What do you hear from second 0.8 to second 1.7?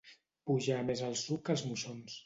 més el suc que els